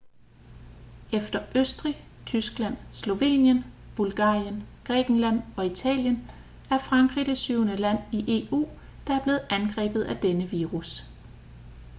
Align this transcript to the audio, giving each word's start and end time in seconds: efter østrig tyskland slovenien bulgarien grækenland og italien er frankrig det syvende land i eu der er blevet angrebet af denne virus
efter 1.13 1.45
østrig 1.57 2.07
tyskland 2.25 2.77
slovenien 2.93 3.63
bulgarien 3.95 4.67
grækenland 4.85 5.41
og 5.57 5.65
italien 5.65 6.15
er 6.71 6.77
frankrig 6.77 7.25
det 7.25 7.37
syvende 7.37 7.75
land 7.75 7.99
i 8.13 8.47
eu 8.51 8.69
der 9.07 9.13
er 9.19 9.23
blevet 9.23 9.47
angrebet 9.51 10.01
af 10.03 10.17
denne 10.21 10.49
virus 10.49 11.03